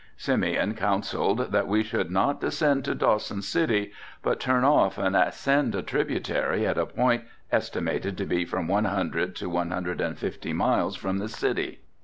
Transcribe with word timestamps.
Simeon 0.17 0.73
counselled 0.73 1.51
that 1.51 1.67
we 1.67 1.83
should 1.83 2.09
not 2.09 2.41
descend 2.41 2.83
to 2.85 2.95
Dawson 2.95 3.43
City, 3.43 3.91
but 4.23 4.39
turn 4.39 4.63
off 4.63 4.97
and 4.97 5.15
ascend 5.15 5.75
a 5.75 5.83
tributary 5.83 6.65
at 6.65 6.75
a 6.79 6.87
point 6.87 7.23
estimated 7.51 8.17
to 8.17 8.25
be 8.25 8.43
from 8.43 8.67
one 8.67 8.85
hundred 8.85 9.35
to 9.35 9.47
one 9.47 9.69
hundred 9.69 10.01
and 10.01 10.17
fifty 10.17 10.53
miles 10.53 10.95
from 10.95 11.19
the 11.19 11.29
city. 11.29 11.81